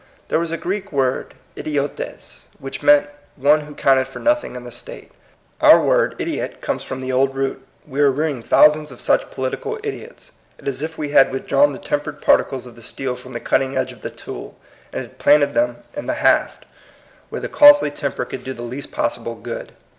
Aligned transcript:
There 0.29 0.39
was 0.39 0.51
a 0.51 0.57
Greek 0.57 0.91
word 0.91 1.35
idiotesy 1.55 2.45
which 2.57 2.81
meant 2.81 3.05
one 3.35 3.61
who 3.61 3.75
counted 3.75 4.07
for 4.07 4.17
nothing 4.17 4.55
in 4.55 4.63
the 4.63 4.71
state. 4.71 5.11
Our 5.61 5.79
word 5.79 6.15
idiot 6.17 6.59
comes 6.59 6.83
from 6.83 7.01
the 7.01 7.11
old 7.11 7.35
root. 7.35 7.63
We 7.85 7.99
are 8.01 8.09
rearing 8.09 8.41
thousands 8.41 8.89
of 8.89 8.99
such 8.99 9.29
political 9.29 9.77
idiots. 9.83 10.31
It 10.57 10.67
is 10.67 10.77
as 10.77 10.81
if 10.81 10.97
we 10.97 11.09
had 11.09 11.31
withdrawn 11.31 11.71
the 11.71 11.77
tempered 11.77 12.19
particles 12.19 12.65
of 12.65 12.75
the 12.75 12.81
steel 12.81 13.15
from 13.15 13.33
the 13.33 13.39
cutting 13.39 13.77
edge 13.77 13.91
of 13.91 14.01
the 14.01 14.09
tool, 14.09 14.57
and 14.91 15.03
had 15.03 15.19
planted 15.19 15.53
them 15.53 15.77
in 15.95 16.07
the 16.07 16.15
haft, 16.15 16.65
where 17.29 17.39
PROBLEM 17.39 17.39
OF 17.39 17.41
THE 17.43 17.49
PROSPEROUS. 17.49 17.51
115 17.51 17.51
the 17.51 17.59
costly 17.59 17.91
temper 17.91 18.25
could 18.25 18.43
do 18.43 18.53
the 18.55 18.63
least 18.63 18.91
pos 18.91 19.19
sible 19.19 19.39
good. 19.43 19.73